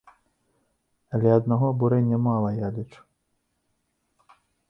[1.17, 3.01] Але аднаго абурэння мала, я лічу.